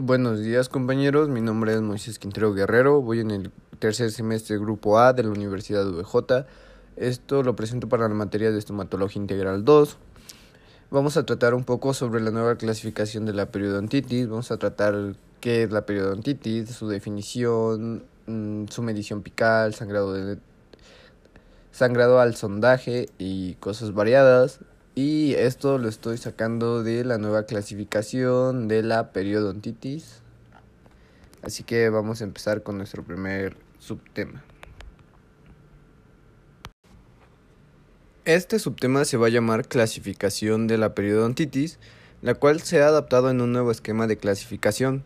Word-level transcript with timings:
Buenos 0.00 0.38
días 0.38 0.68
compañeros, 0.68 1.28
mi 1.28 1.40
nombre 1.40 1.74
es 1.74 1.80
Moisés 1.80 2.20
Quintero 2.20 2.54
Guerrero, 2.54 3.02
voy 3.02 3.18
en 3.18 3.32
el 3.32 3.50
tercer 3.80 4.12
semestre 4.12 4.56
Grupo 4.56 5.00
A 5.00 5.12
de 5.12 5.24
la 5.24 5.30
Universidad 5.30 5.84
VJ. 5.90 6.46
Esto 6.94 7.42
lo 7.42 7.56
presento 7.56 7.88
para 7.88 8.08
la 8.08 8.14
materia 8.14 8.52
de 8.52 8.60
estomatología 8.60 9.20
integral 9.20 9.64
2. 9.64 9.96
Vamos 10.92 11.16
a 11.16 11.26
tratar 11.26 11.52
un 11.52 11.64
poco 11.64 11.94
sobre 11.94 12.20
la 12.20 12.30
nueva 12.30 12.54
clasificación 12.54 13.26
de 13.26 13.32
la 13.32 13.46
periodontitis, 13.46 14.28
vamos 14.28 14.52
a 14.52 14.56
tratar 14.56 15.16
qué 15.40 15.64
es 15.64 15.72
la 15.72 15.84
periodontitis, 15.84 16.70
su 16.70 16.86
definición, 16.86 18.04
mm, 18.28 18.66
su 18.68 18.84
medición 18.84 19.22
pical, 19.22 19.74
sangrado, 19.74 20.12
de, 20.12 20.38
sangrado 21.72 22.20
al 22.20 22.36
sondaje 22.36 23.08
y 23.18 23.54
cosas 23.54 23.92
variadas. 23.94 24.60
Y 25.00 25.34
esto 25.34 25.78
lo 25.78 25.88
estoy 25.88 26.18
sacando 26.18 26.82
de 26.82 27.04
la 27.04 27.18
nueva 27.18 27.44
clasificación 27.44 28.66
de 28.66 28.82
la 28.82 29.12
periodontitis. 29.12 30.22
Así 31.40 31.62
que 31.62 31.88
vamos 31.88 32.20
a 32.20 32.24
empezar 32.24 32.64
con 32.64 32.78
nuestro 32.78 33.04
primer 33.04 33.56
subtema. 33.78 34.42
Este 38.24 38.58
subtema 38.58 39.04
se 39.04 39.16
va 39.16 39.28
a 39.28 39.30
llamar 39.30 39.68
clasificación 39.68 40.66
de 40.66 40.78
la 40.78 40.96
periodontitis, 40.96 41.78
la 42.20 42.34
cual 42.34 42.60
se 42.60 42.82
ha 42.82 42.88
adaptado 42.88 43.30
en 43.30 43.40
un 43.40 43.52
nuevo 43.52 43.70
esquema 43.70 44.08
de 44.08 44.16
clasificación. 44.16 45.04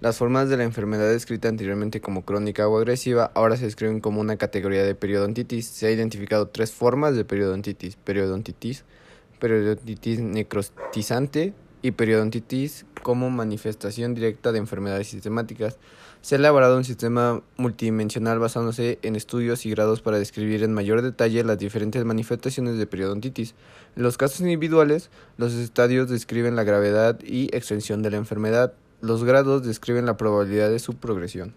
Las 0.00 0.16
formas 0.16 0.48
de 0.48 0.56
la 0.56 0.64
enfermedad 0.64 1.10
descrita 1.10 1.48
anteriormente 1.48 2.00
como 2.00 2.24
crónica 2.24 2.66
o 2.66 2.78
agresiva 2.78 3.30
ahora 3.34 3.58
se 3.58 3.66
describen 3.66 4.00
como 4.00 4.22
una 4.22 4.38
categoría 4.38 4.84
de 4.84 4.94
periodontitis. 4.94 5.66
Se 5.66 5.86
ha 5.86 5.90
identificado 5.90 6.48
tres 6.48 6.72
formas 6.72 7.14
de 7.14 7.26
periodontitis: 7.26 7.96
periodontitis 7.96 8.84
periodontitis 9.44 10.20
necrotizante 10.20 11.52
y 11.82 11.90
periodontitis 11.90 12.86
como 13.02 13.28
manifestación 13.28 14.14
directa 14.14 14.52
de 14.52 14.58
enfermedades 14.58 15.08
sistemáticas. 15.08 15.76
Se 16.22 16.34
ha 16.34 16.38
elaborado 16.38 16.78
un 16.78 16.84
sistema 16.84 17.42
multidimensional 17.58 18.38
basándose 18.38 18.98
en 19.02 19.16
estudios 19.16 19.66
y 19.66 19.70
grados 19.70 20.00
para 20.00 20.18
describir 20.18 20.62
en 20.62 20.72
mayor 20.72 21.02
detalle 21.02 21.44
las 21.44 21.58
diferentes 21.58 22.02
manifestaciones 22.06 22.78
de 22.78 22.86
periodontitis. 22.86 23.54
En 23.96 24.02
los 24.02 24.16
casos 24.16 24.40
individuales, 24.40 25.10
los 25.36 25.52
estadios 25.52 26.08
describen 26.08 26.56
la 26.56 26.64
gravedad 26.64 27.20
y 27.22 27.54
extensión 27.54 28.00
de 28.00 28.12
la 28.12 28.16
enfermedad. 28.16 28.72
Los 29.02 29.24
grados 29.24 29.62
describen 29.62 30.06
la 30.06 30.16
probabilidad 30.16 30.70
de 30.70 30.78
su 30.78 30.94
progresión. 30.94 31.52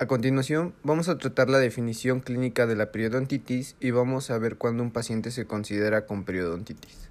A 0.00 0.06
continuación, 0.06 0.72
vamos 0.82 1.10
a 1.10 1.18
tratar 1.18 1.50
la 1.50 1.58
definición 1.58 2.20
clínica 2.20 2.66
de 2.66 2.74
la 2.74 2.90
periodontitis 2.90 3.76
y 3.80 3.90
vamos 3.90 4.30
a 4.30 4.38
ver 4.38 4.56
cuándo 4.56 4.82
un 4.82 4.92
paciente 4.92 5.30
se 5.30 5.44
considera 5.44 6.06
con 6.06 6.24
periodontitis. 6.24 7.10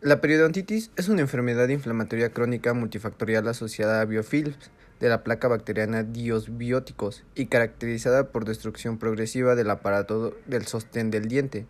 La 0.00 0.22
periodontitis 0.22 0.90
es 0.96 1.10
una 1.10 1.20
enfermedad 1.20 1.68
inflamatoria 1.68 2.30
crónica 2.30 2.72
multifactorial 2.72 3.46
asociada 3.46 4.00
a 4.00 4.06
biofilms 4.06 4.70
de 5.00 5.10
la 5.10 5.22
placa 5.22 5.48
bacteriana 5.48 6.02
diosbióticos 6.02 7.24
y 7.34 7.44
caracterizada 7.44 8.28
por 8.28 8.46
destrucción 8.46 8.96
progresiva 8.96 9.54
del 9.54 9.68
aparato 9.68 10.34
del 10.46 10.66
sostén 10.66 11.10
del 11.10 11.28
diente. 11.28 11.66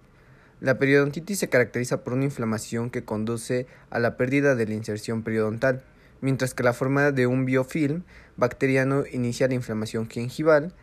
La 0.61 0.79
periodontitis 0.79 1.37
se 1.37 1.49
caracteriza 1.49 2.05
por 2.05 2.13
una 2.13 2.27
inflamación 2.27 2.91
que 2.91 3.03
conduce 3.03 3.67
a 3.91 3.99
la 3.99 4.17
pérdida 4.17 4.55
de 4.55 4.69
la 4.69 4.75
inserción 4.75 5.25
periodontal, 5.25 5.83
mientras 6.21 6.55
que 6.55 6.63
la 6.63 6.73
forma 6.73 7.13
de 7.13 7.27
un 7.27 7.45
biofilm 7.45 8.05
bacteriano 8.37 9.05
inicia 9.11 9.49
la 9.49 9.55
inflamación 9.55 10.09
gingival. 10.09 10.75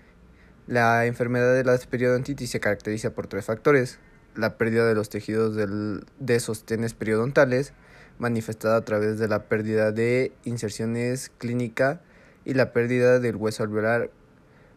La 0.67 1.05
enfermedad 1.05 1.53
de 1.53 1.63
la 1.63 1.77
periodontitis 1.77 2.49
se 2.49 2.59
caracteriza 2.59 3.11
por 3.11 3.27
tres 3.27 3.45
factores: 3.45 3.99
la 4.35 4.57
pérdida 4.57 4.87
de 4.87 4.95
los 4.95 5.09
tejidos 5.09 5.55
de 5.55 6.39
sostenes 6.39 6.93
periodontales, 6.93 7.73
manifestada 8.17 8.77
a 8.77 8.85
través 8.85 9.19
de 9.19 9.27
la 9.27 9.43
pérdida 9.43 9.91
de 9.91 10.31
inserciones 10.43 11.31
clínica 11.37 12.01
y 12.45 12.53
la 12.53 12.73
pérdida 12.73 13.19
del 13.19 13.35
hueso 13.35 13.63
alveolar 13.63 14.09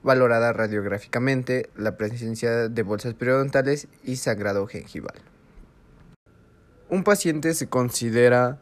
valorada 0.03 0.53
radiográficamente, 0.53 1.71
la 1.77 1.97
presencia 1.97 2.69
de 2.69 2.83
bolsas 2.83 3.15
periodontales 3.15 3.89
y 4.05 4.17
sangrado 4.17 4.67
gengival. 4.67 5.15
Un 6.89 7.05
paciente 7.05 7.53
se 7.55 7.69
considera 7.69 8.59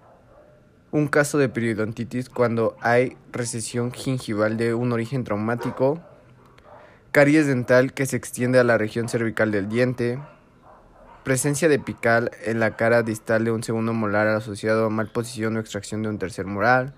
un 0.96 1.08
caso 1.08 1.36
de 1.36 1.50
periodontitis 1.50 2.30
cuando 2.30 2.74
hay 2.80 3.18
recesión 3.30 3.92
gingival 3.92 4.56
de 4.56 4.72
un 4.72 4.92
origen 4.92 5.24
traumático, 5.24 6.00
caries 7.12 7.46
dental 7.46 7.92
que 7.92 8.06
se 8.06 8.16
extiende 8.16 8.58
a 8.58 8.64
la 8.64 8.78
región 8.78 9.10
cervical 9.10 9.52
del 9.52 9.68
diente, 9.68 10.18
presencia 11.22 11.68
de 11.68 11.78
pical 11.78 12.30
en 12.46 12.60
la 12.60 12.76
cara 12.76 13.02
distal 13.02 13.44
de 13.44 13.50
un 13.50 13.62
segundo 13.62 13.92
molar 13.92 14.26
asociado 14.28 14.86
a 14.86 14.90
malposición 14.90 15.56
o 15.56 15.60
extracción 15.60 16.02
de 16.02 16.08
un 16.08 16.18
tercer 16.18 16.46
molar, 16.46 16.94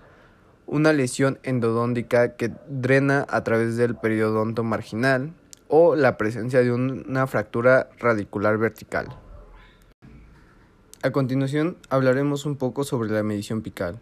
una 0.65 0.93
lesión 0.93 1.37
endodóntica 1.43 2.37
que 2.37 2.53
drena 2.69 3.25
a 3.27 3.43
través 3.43 3.75
del 3.75 3.95
periodonto 3.95 4.63
marginal 4.63 5.33
o 5.67 5.97
la 5.97 6.15
presencia 6.15 6.61
de 6.61 6.71
una 6.71 7.27
fractura 7.27 7.89
radicular 7.99 8.57
vertical. 8.57 9.09
A 11.01 11.11
continuación 11.11 11.77
hablaremos 11.89 12.45
un 12.45 12.57
poco 12.57 12.83
sobre 12.83 13.09
la 13.09 13.23
medición 13.23 13.61
pical. 13.61 13.99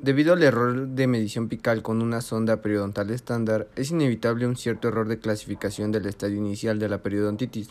Debido 0.00 0.32
al 0.32 0.42
error 0.42 0.88
de 0.88 1.06
medición 1.06 1.48
pical 1.48 1.82
con 1.82 2.02
una 2.02 2.20
sonda 2.20 2.60
periodontal 2.60 3.10
estándar, 3.10 3.68
es 3.76 3.92
inevitable 3.92 4.48
un 4.48 4.56
cierto 4.56 4.88
error 4.88 5.06
de 5.06 5.20
clasificación 5.20 5.92
del 5.92 6.06
estadio 6.06 6.38
inicial 6.38 6.80
de 6.80 6.88
la 6.88 6.98
periodontitis, 6.98 7.68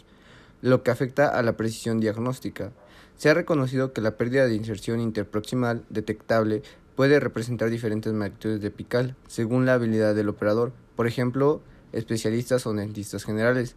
lo 0.61 0.83
que 0.83 0.91
afecta 0.91 1.27
a 1.27 1.43
la 1.43 1.57
precisión 1.57 1.99
diagnóstica. 1.99 2.71
Se 3.17 3.29
ha 3.29 3.33
reconocido 3.33 3.91
que 3.91 3.99
la 3.99 4.15
pérdida 4.15 4.45
de 4.45 4.55
inserción 4.55 5.01
interproximal 5.01 5.83
detectable 5.89 6.63
puede 6.95 7.19
representar 7.19 7.69
diferentes 7.69 8.13
magnitudes 8.13 8.61
de 8.61 8.71
pical 8.71 9.17
según 9.27 9.65
la 9.65 9.73
habilidad 9.73 10.15
del 10.15 10.29
operador, 10.29 10.71
por 10.95 11.07
ejemplo, 11.07 11.61
especialistas 11.91 12.65
o 12.65 12.73
dentistas 12.73 13.25
generales, 13.25 13.75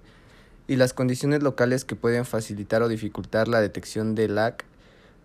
y 0.68 0.76
las 0.76 0.94
condiciones 0.94 1.42
locales 1.42 1.84
que 1.84 1.96
pueden 1.96 2.24
facilitar 2.24 2.80
o 2.82 2.88
dificultar 2.88 3.48
la 3.48 3.60
detección 3.60 4.14
de 4.14 4.28
LAC 4.28 4.64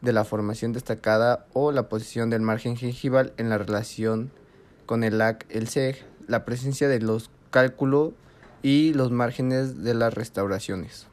de 0.02 0.14
la 0.14 0.24
formación 0.24 0.74
destacada 0.74 1.46
o 1.54 1.72
la 1.72 1.90
posición 1.90 2.30
del 2.30 2.42
margen 2.42 2.78
gengival 2.78 3.34
en 3.38 3.50
la 3.50 3.58
relación 3.58 4.32
con 4.86 5.04
el 5.04 5.18
LAC, 5.18 5.46
el 5.50 5.68
SEG, 5.68 5.98
la 6.28 6.46
presencia 6.46 6.88
de 6.88 7.00
los 7.00 7.30
cálculos 7.52 8.14
y 8.64 8.94
los 8.94 9.12
márgenes 9.12 9.84
de 9.84 9.94
las 9.94 10.14
restauraciones. 10.14 11.08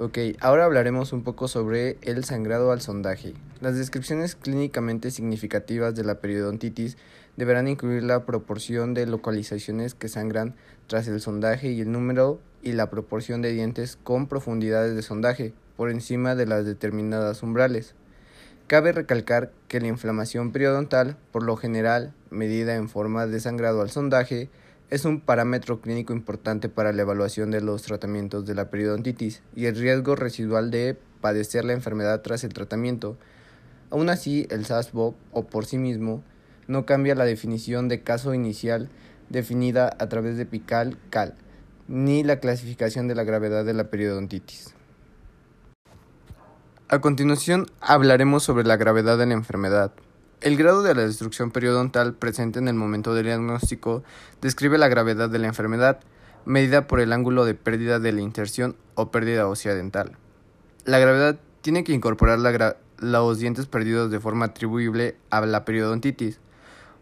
Ok, 0.00 0.18
ahora 0.40 0.64
hablaremos 0.64 1.12
un 1.12 1.24
poco 1.24 1.48
sobre 1.48 1.98
el 2.02 2.22
sangrado 2.22 2.70
al 2.70 2.80
sondaje. 2.80 3.34
Las 3.60 3.76
descripciones 3.76 4.36
clínicamente 4.36 5.10
significativas 5.10 5.96
de 5.96 6.04
la 6.04 6.20
periodontitis 6.20 6.96
deberán 7.36 7.66
incluir 7.66 8.04
la 8.04 8.24
proporción 8.24 8.94
de 8.94 9.06
localizaciones 9.06 9.94
que 9.94 10.08
sangran 10.08 10.54
tras 10.86 11.08
el 11.08 11.20
sondaje 11.20 11.72
y 11.72 11.80
el 11.80 11.90
número 11.90 12.40
y 12.62 12.72
la 12.72 12.90
proporción 12.90 13.42
de 13.42 13.50
dientes 13.50 13.98
con 14.02 14.28
profundidades 14.28 14.94
de 14.94 15.02
sondaje, 15.02 15.52
por 15.78 15.90
encima 15.90 16.34
de 16.34 16.44
las 16.44 16.66
determinadas 16.66 17.44
umbrales. 17.44 17.94
Cabe 18.66 18.90
recalcar 18.90 19.52
que 19.68 19.80
la 19.80 19.86
inflamación 19.86 20.50
periodontal, 20.50 21.16
por 21.30 21.44
lo 21.44 21.56
general 21.56 22.12
medida 22.30 22.74
en 22.74 22.88
forma 22.88 23.28
de 23.28 23.38
sangrado 23.38 23.80
al 23.80 23.88
sondaje, 23.88 24.50
es 24.90 25.04
un 25.04 25.20
parámetro 25.20 25.80
clínico 25.80 26.12
importante 26.12 26.68
para 26.68 26.92
la 26.92 27.02
evaluación 27.02 27.52
de 27.52 27.60
los 27.60 27.82
tratamientos 27.82 28.44
de 28.44 28.56
la 28.56 28.70
periodontitis 28.70 29.40
y 29.54 29.66
el 29.66 29.76
riesgo 29.76 30.16
residual 30.16 30.72
de 30.72 30.96
padecer 31.20 31.64
la 31.64 31.74
enfermedad 31.74 32.22
tras 32.22 32.42
el 32.42 32.52
tratamiento. 32.54 33.16
Aún 33.90 34.10
así, 34.10 34.48
el 34.50 34.66
SASBOP 34.66 35.14
o 35.30 35.46
por 35.46 35.64
sí 35.64 35.78
mismo 35.78 36.24
no 36.66 36.86
cambia 36.86 37.14
la 37.14 37.24
definición 37.24 37.86
de 37.86 38.02
caso 38.02 38.34
inicial 38.34 38.88
definida 39.28 39.96
a 40.00 40.08
través 40.08 40.36
de 40.36 40.44
PICAL-CAL, 40.44 41.34
ni 41.86 42.24
la 42.24 42.40
clasificación 42.40 43.06
de 43.06 43.14
la 43.14 43.22
gravedad 43.22 43.64
de 43.64 43.74
la 43.74 43.90
periodontitis. 43.90 44.74
A 46.90 47.02
continuación 47.02 47.66
hablaremos 47.82 48.44
sobre 48.44 48.64
la 48.64 48.78
gravedad 48.78 49.18
de 49.18 49.26
la 49.26 49.34
enfermedad. 49.34 49.92
El 50.40 50.56
grado 50.56 50.82
de 50.82 50.94
la 50.94 51.02
destrucción 51.02 51.50
periodontal 51.50 52.14
presente 52.14 52.60
en 52.60 52.66
el 52.66 52.76
momento 52.76 53.12
del 53.12 53.26
diagnóstico 53.26 54.02
describe 54.40 54.78
la 54.78 54.88
gravedad 54.88 55.28
de 55.28 55.38
la 55.38 55.48
enfermedad, 55.48 56.00
medida 56.46 56.86
por 56.86 57.00
el 57.00 57.12
ángulo 57.12 57.44
de 57.44 57.52
pérdida 57.52 57.98
de 57.98 58.12
la 58.12 58.22
inserción 58.22 58.74
o 58.94 59.10
pérdida 59.10 59.48
ósea 59.48 59.74
dental. 59.74 60.16
La 60.86 60.98
gravedad 60.98 61.38
tiene 61.60 61.84
que 61.84 61.92
incorporar 61.92 62.38
los 63.00 63.38
dientes 63.38 63.66
perdidos 63.66 64.10
de 64.10 64.20
forma 64.20 64.46
atribuible 64.46 65.18
a 65.28 65.44
la 65.44 65.66
periodontitis. 65.66 66.40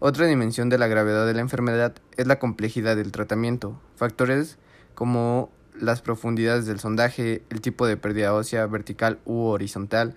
Otra 0.00 0.26
dimensión 0.26 0.68
de 0.68 0.78
la 0.78 0.88
gravedad 0.88 1.28
de 1.28 1.34
la 1.34 1.42
enfermedad 1.42 1.94
es 2.16 2.26
la 2.26 2.40
complejidad 2.40 2.96
del 2.96 3.12
tratamiento. 3.12 3.80
Factores 3.94 4.58
como 4.96 5.52
las 5.80 6.02
profundidades 6.02 6.66
del 6.66 6.80
sondaje, 6.80 7.42
el 7.50 7.60
tipo 7.60 7.86
de 7.86 7.96
pérdida 7.96 8.34
ósea 8.34 8.66
vertical 8.66 9.18
u 9.24 9.44
horizontal, 9.44 10.14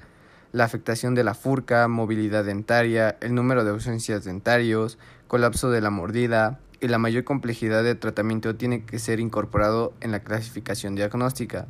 la 0.52 0.64
afectación 0.64 1.16
de 1.16 1.24
la 1.24 1.34
furca, 1.34 1.88
movilidad 1.88 2.46
dentaria, 2.46 3.18
el 3.22 3.36
número 3.36 3.64
de 3.64 3.72
ausencias 3.72 4.24
dentarios, 4.24 4.98
colapso 5.28 5.70
de 5.70 5.82
la 5.82 5.90
mordida 5.90 6.60
y 6.82 6.88
la 6.88 6.98
mayor 6.98 7.24
complejidad 7.24 7.84
de 7.84 7.96
tratamiento 7.96 8.56
tiene 8.56 8.84
que 8.86 9.00
ser 9.00 9.20
incorporado 9.20 9.94
en 10.02 10.12
la 10.12 10.22
clasificación 10.22 10.96
diagnóstica. 10.96 11.68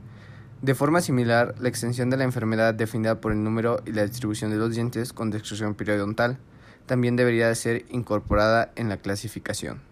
De 0.62 0.76
forma 0.76 1.02
similar, 1.02 1.56
la 1.60 1.70
extensión 1.70 2.10
de 2.10 2.18
la 2.18 2.26
enfermedad 2.26 2.74
definida 2.74 3.22
por 3.22 3.32
el 3.32 3.44
número 3.44 3.82
y 3.86 3.92
la 3.92 4.06
distribución 4.06 4.52
de 4.52 4.58
los 4.58 4.76
dientes 4.76 5.14
con 5.14 5.32
destrucción 5.32 5.74
periodontal 5.74 6.38
también 6.86 7.16
debería 7.16 7.54
ser 7.56 7.86
incorporada 7.90 8.72
en 8.76 8.90
la 8.90 8.98
clasificación. 8.98 9.89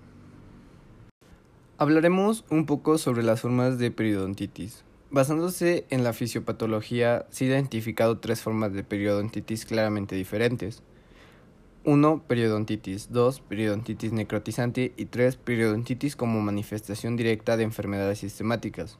Hablaremos 1.79 2.43
un 2.49 2.65
poco 2.65 2.97
sobre 2.97 3.21
las 3.21 3.41
formas 3.41 3.77
de 3.77 3.91
periodontitis. 3.91 4.83
Basándose 5.11 5.85
en 5.91 6.03
la 6.03 6.11
fisiopatología, 6.11 7.27
se 7.29 7.45
ha 7.45 7.49
identificado 7.49 8.17
tres 8.17 8.41
formas 8.41 8.73
de 8.73 8.83
periodontitis 8.83 9.67
claramente 9.67 10.15
diferentes. 10.15 10.81
1. 11.83 12.23
Periodontitis. 12.27 13.11
2. 13.11 13.41
Periodontitis 13.41 14.11
necrotizante. 14.11 14.91
Y 14.97 15.05
3. 15.05 15.35
Periodontitis 15.35 16.15
como 16.15 16.41
manifestación 16.41 17.15
directa 17.15 17.57
de 17.57 17.65
enfermedades 17.65 18.17
sistemáticas. 18.17 18.97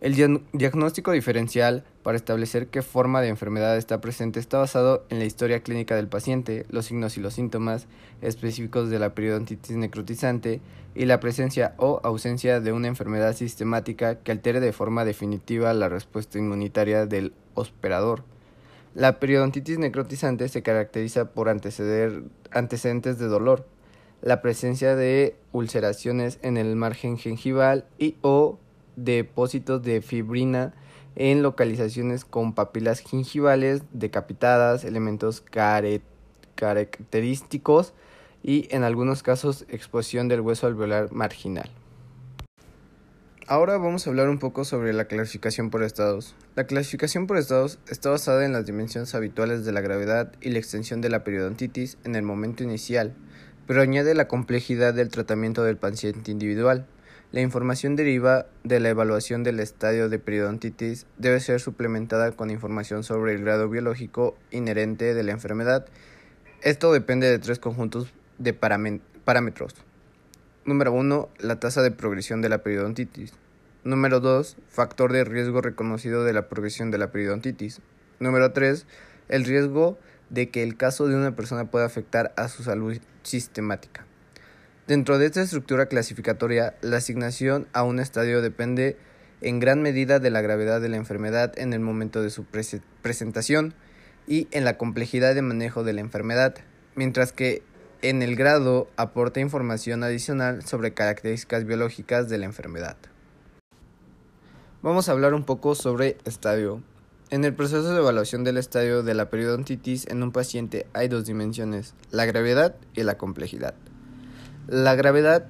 El 0.00 0.14
diagnóstico 0.52 1.10
diferencial 1.10 1.82
para 2.02 2.16
establecer 2.16 2.68
qué 2.68 2.82
forma 2.82 3.20
de 3.20 3.28
enfermedad 3.28 3.76
está 3.76 4.00
presente 4.00 4.40
está 4.40 4.58
basado 4.58 5.04
en 5.10 5.18
la 5.18 5.26
historia 5.26 5.62
clínica 5.62 5.96
del 5.96 6.08
paciente, 6.08 6.64
los 6.70 6.86
signos 6.86 7.16
y 7.16 7.20
los 7.20 7.34
síntomas 7.34 7.86
específicos 8.22 8.88
de 8.88 8.98
la 8.98 9.14
periodontitis 9.14 9.76
necrotizante 9.76 10.60
y 10.94 11.04
la 11.04 11.20
presencia 11.20 11.74
o 11.76 12.00
ausencia 12.02 12.60
de 12.60 12.72
una 12.72 12.88
enfermedad 12.88 13.34
sistemática 13.34 14.16
que 14.16 14.32
altere 14.32 14.60
de 14.60 14.72
forma 14.72 15.04
definitiva 15.04 15.74
la 15.74 15.88
respuesta 15.88 16.38
inmunitaria 16.38 17.06
del 17.06 17.32
hospedador. 17.54 18.24
La 18.94 19.20
periodontitis 19.20 19.78
necrotizante 19.78 20.48
se 20.48 20.62
caracteriza 20.62 21.26
por 21.26 21.48
antecedentes 21.48 23.18
de 23.18 23.26
dolor, 23.26 23.66
la 24.22 24.42
presencia 24.42 24.96
de 24.96 25.36
ulceraciones 25.52 26.38
en 26.42 26.56
el 26.56 26.76
margen 26.76 27.16
gengival 27.18 27.86
y 27.98 28.16
o 28.22 28.58
depósitos 28.96 29.82
de 29.82 30.02
fibrina 30.02 30.74
en 31.16 31.42
localizaciones 31.42 32.24
con 32.24 32.54
papilas 32.54 33.00
gingivales 33.00 33.82
decapitadas, 33.92 34.84
elementos 34.84 35.42
característicos 36.54 37.92
y 38.42 38.68
en 38.74 38.84
algunos 38.84 39.22
casos 39.22 39.66
exposición 39.68 40.28
del 40.28 40.40
hueso 40.40 40.66
alveolar 40.66 41.12
marginal. 41.12 41.70
Ahora 43.50 43.78
vamos 43.78 44.06
a 44.06 44.10
hablar 44.10 44.28
un 44.28 44.38
poco 44.38 44.64
sobre 44.64 44.92
la 44.92 45.06
clasificación 45.06 45.70
por 45.70 45.82
estados. 45.82 46.36
La 46.54 46.68
clasificación 46.68 47.26
por 47.26 47.36
estados 47.36 47.80
está 47.88 48.08
basada 48.10 48.44
en 48.44 48.52
las 48.52 48.64
dimensiones 48.64 49.12
habituales 49.16 49.64
de 49.64 49.72
la 49.72 49.80
gravedad 49.80 50.32
y 50.40 50.50
la 50.50 50.60
extensión 50.60 51.00
de 51.00 51.08
la 51.08 51.24
periodontitis 51.24 51.98
en 52.04 52.14
el 52.14 52.22
momento 52.22 52.62
inicial, 52.62 53.12
pero 53.66 53.82
añade 53.82 54.14
la 54.14 54.28
complejidad 54.28 54.94
del 54.94 55.08
tratamiento 55.08 55.64
del 55.64 55.78
paciente 55.78 56.30
individual. 56.30 56.86
La 57.32 57.40
información 57.40 57.94
deriva 57.94 58.46
de 58.64 58.80
la 58.80 58.88
evaluación 58.88 59.44
del 59.44 59.60
estadio 59.60 60.08
de 60.08 60.18
periodontitis 60.18 61.06
debe 61.16 61.38
ser 61.38 61.60
suplementada 61.60 62.32
con 62.32 62.50
información 62.50 63.04
sobre 63.04 63.34
el 63.34 63.44
grado 63.44 63.68
biológico 63.68 64.36
inherente 64.50 65.14
de 65.14 65.22
la 65.22 65.30
enfermedad. 65.30 65.86
Esto 66.62 66.92
depende 66.92 67.30
de 67.30 67.38
tres 67.38 67.60
conjuntos 67.60 68.12
de 68.38 68.52
parámetros. 68.52 69.76
Número 70.64 70.92
1. 70.92 71.28
La 71.38 71.60
tasa 71.60 71.82
de 71.82 71.92
progresión 71.92 72.42
de 72.42 72.48
la 72.48 72.64
periodontitis. 72.64 73.32
Número 73.84 74.18
2. 74.18 74.56
Factor 74.68 75.12
de 75.12 75.22
riesgo 75.22 75.60
reconocido 75.60 76.24
de 76.24 76.32
la 76.32 76.48
progresión 76.48 76.90
de 76.90 76.98
la 76.98 77.12
periodontitis. 77.12 77.80
Número 78.18 78.50
3. 78.50 78.86
El 79.28 79.44
riesgo 79.44 80.00
de 80.30 80.50
que 80.50 80.64
el 80.64 80.76
caso 80.76 81.06
de 81.06 81.14
una 81.14 81.36
persona 81.36 81.70
pueda 81.70 81.86
afectar 81.86 82.32
a 82.36 82.48
su 82.48 82.64
salud 82.64 82.98
sistemática. 83.22 84.04
Dentro 84.90 85.18
de 85.18 85.26
esta 85.26 85.40
estructura 85.40 85.86
clasificatoria, 85.86 86.74
la 86.80 86.96
asignación 86.96 87.68
a 87.72 87.84
un 87.84 88.00
estadio 88.00 88.42
depende 88.42 88.96
en 89.40 89.60
gran 89.60 89.82
medida 89.82 90.18
de 90.18 90.30
la 90.30 90.40
gravedad 90.40 90.80
de 90.80 90.88
la 90.88 90.96
enfermedad 90.96 91.56
en 91.60 91.72
el 91.72 91.78
momento 91.78 92.22
de 92.22 92.30
su 92.30 92.44
presentación 93.00 93.74
y 94.26 94.48
en 94.50 94.64
la 94.64 94.78
complejidad 94.78 95.36
de 95.36 95.42
manejo 95.42 95.84
de 95.84 95.92
la 95.92 96.00
enfermedad, 96.00 96.56
mientras 96.96 97.30
que 97.30 97.62
en 98.02 98.20
el 98.20 98.34
grado 98.34 98.88
aporta 98.96 99.38
información 99.38 100.02
adicional 100.02 100.66
sobre 100.66 100.92
características 100.92 101.66
biológicas 101.66 102.28
de 102.28 102.38
la 102.38 102.46
enfermedad. 102.46 102.96
Vamos 104.82 105.08
a 105.08 105.12
hablar 105.12 105.34
un 105.34 105.44
poco 105.44 105.76
sobre 105.76 106.16
estadio. 106.24 106.82
En 107.30 107.44
el 107.44 107.54
proceso 107.54 107.94
de 107.94 108.00
evaluación 108.00 108.42
del 108.42 108.56
estadio 108.56 109.04
de 109.04 109.14
la 109.14 109.30
periodontitis 109.30 110.08
en 110.08 110.24
un 110.24 110.32
paciente 110.32 110.88
hay 110.94 111.06
dos 111.06 111.26
dimensiones, 111.26 111.94
la 112.10 112.24
gravedad 112.24 112.74
y 112.92 113.04
la 113.04 113.16
complejidad. 113.16 113.76
La 114.70 114.94
gravedad 114.94 115.48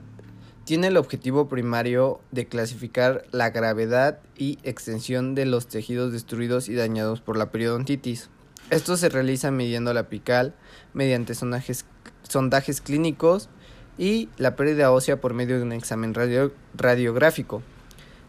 tiene 0.64 0.86
el 0.86 0.96
objetivo 0.96 1.46
primario 1.46 2.22
de 2.30 2.46
clasificar 2.46 3.26
la 3.32 3.50
gravedad 3.50 4.18
y 4.34 4.58
extensión 4.62 5.34
de 5.34 5.44
los 5.44 5.66
tejidos 5.66 6.10
destruidos 6.10 6.70
y 6.70 6.74
dañados 6.74 7.20
por 7.20 7.36
la 7.36 7.52
periodontitis. 7.52 8.30
Esto 8.70 8.96
se 8.96 9.10
realiza 9.10 9.50
midiendo 9.50 9.92
la 9.92 10.00
apical 10.00 10.54
mediante 10.94 11.34
sondajes 11.34 12.80
clínicos 12.80 13.50
y 13.98 14.30
la 14.38 14.56
pérdida 14.56 14.90
ósea 14.90 15.20
por 15.20 15.34
medio 15.34 15.58
de 15.58 15.64
un 15.64 15.72
examen 15.72 16.14
radiográfico. 16.72 17.60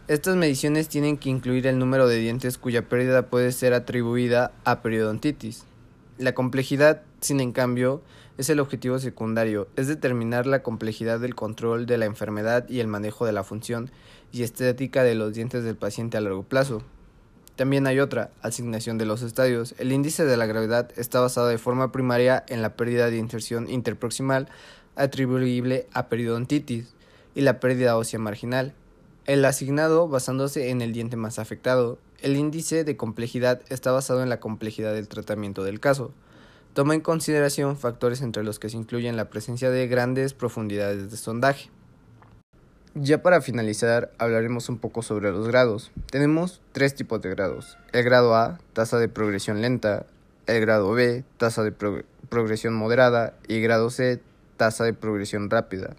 Estas 0.10 0.36
mediciones 0.36 0.90
tienen 0.90 1.18
que 1.18 1.30
incluir 1.30 1.68
el 1.68 1.80
número 1.80 2.10
de 2.10 2.18
dientes 2.18 2.58
cuya 2.58 2.90
pérdida 2.90 3.30
puede 3.30 3.54
ser 3.54 3.74
atribuida 3.74 4.52
a 4.66 4.82
periodontitis. 4.82 5.64
La 6.22 6.36
complejidad, 6.36 7.02
sin 7.20 7.40
en 7.40 7.52
cambio, 7.52 8.04
es 8.38 8.52
el 8.52 8.60
objetivo 8.60 9.00
secundario, 9.00 9.68
es 9.76 9.88
determinar 9.88 10.46
la 10.46 10.62
complejidad 10.62 11.20
del 11.20 11.34
control 11.34 11.88
de 11.88 11.98
la 11.98 12.06
enfermedad 12.06 12.70
y 12.70 12.80
el 12.80 12.86
manejo 12.86 13.26
de 13.26 13.32
la 13.32 13.44
función 13.44 13.90
y 14.32 14.44
estética 14.44 15.02
de 15.02 15.16
los 15.16 15.34
dientes 15.34 15.64
del 15.64 15.78
paciente 15.78 16.18
a 16.18 16.22
largo 16.22 16.44
plazo. 16.44 16.84
También 17.56 17.88
hay 17.88 18.00
otra, 18.00 18.30
asignación 18.44 19.00
de 19.00 19.08
los 19.08 19.24
estadios. 19.24 19.74
El 19.80 19.92
índice 19.92 20.24
de 20.24 20.38
la 20.38 20.46
gravedad 20.46 20.92
está 20.96 21.20
basado 21.22 21.48
de 21.48 21.58
forma 21.58 21.92
primaria 21.92 22.46
en 22.50 22.62
la 22.62 22.76
pérdida 22.76 23.10
de 23.10 23.18
inserción 23.18 23.68
interproximal 23.68 24.48
atribuible 24.96 25.88
a 25.92 26.08
periodontitis 26.08 26.94
y 27.34 27.42
la 27.42 27.60
pérdida 27.60 27.98
ósea 27.98 28.20
marginal. 28.20 28.76
El 29.26 29.44
asignado 29.44 30.08
basándose 30.08 30.70
en 30.70 30.84
el 30.84 30.94
diente 30.94 31.18
más 31.18 31.40
afectado. 31.40 31.98
El 32.22 32.38
índice 32.38 32.84
de 32.84 32.98
complejidad 32.98 33.62
está 33.70 33.92
basado 33.92 34.22
en 34.22 34.30
la 34.30 34.40
complejidad 34.40 34.94
del 34.94 35.08
tratamiento 35.08 35.64
del 35.64 35.80
caso. 35.80 36.12
Toma 36.76 36.94
en 36.94 37.02
consideración 37.02 37.78
factores 37.78 38.22
entre 38.22 38.44
los 38.44 38.60
que 38.60 38.70
se 38.70 38.78
incluyen 38.78 39.18
la 39.18 39.32
presencia 39.32 39.72
de 39.72 39.88
grandes 39.88 40.36
profundidades 40.36 41.10
de 41.10 41.18
sondaje. 41.18 41.72
Ya 42.94 43.24
para 43.24 43.42
finalizar, 43.42 44.12
hablaremos 44.20 44.70
un 44.70 44.78
poco 44.78 45.02
sobre 45.02 45.32
los 45.32 45.48
grados. 45.48 45.92
Tenemos 46.12 46.62
tres 46.74 46.94
tipos 46.94 47.22
de 47.22 47.32
grados. 47.32 47.78
El 47.92 48.04
grado 48.04 48.36
A, 48.36 48.60
tasa 48.74 49.00
de 49.00 49.10
progresión 49.10 49.62
lenta, 49.62 50.06
el 50.46 50.62
grado 50.62 50.92
B, 50.92 51.24
tasa 51.38 51.64
de 51.64 51.72
progresión 51.72 52.76
moderada 52.76 53.34
y 53.48 53.62
grado 53.62 53.90
C, 53.90 54.22
tasa 54.58 54.84
de 54.84 54.94
progresión 54.94 55.50
rápida. 55.50 55.96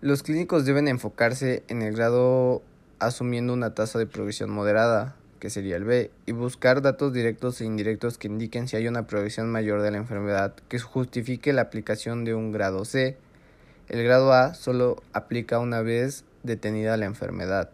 Los 0.00 0.22
clínicos 0.22 0.64
deben 0.64 0.88
enfocarse 0.88 1.64
en 1.68 1.82
el 1.82 1.94
grado 1.94 2.62
asumiendo 3.06 3.52
una 3.52 3.74
tasa 3.74 3.98
de 3.98 4.06
progresión 4.06 4.50
moderada, 4.50 5.16
que 5.38 5.50
sería 5.50 5.76
el 5.76 5.84
B, 5.84 6.10
y 6.26 6.32
buscar 6.32 6.82
datos 6.82 7.12
directos 7.12 7.60
e 7.60 7.64
indirectos 7.64 8.16
que 8.16 8.28
indiquen 8.28 8.68
si 8.68 8.76
hay 8.76 8.86
una 8.86 9.06
progresión 9.06 9.50
mayor 9.50 9.82
de 9.82 9.90
la 9.90 9.98
enfermedad 9.98 10.54
que 10.68 10.78
justifique 10.78 11.52
la 11.52 11.62
aplicación 11.62 12.24
de 12.24 12.34
un 12.34 12.52
grado 12.52 12.84
C. 12.84 13.16
El 13.88 14.04
grado 14.04 14.32
A 14.32 14.54
solo 14.54 15.02
aplica 15.12 15.58
una 15.58 15.82
vez 15.82 16.24
detenida 16.42 16.96
la 16.96 17.06
enfermedad. 17.06 17.70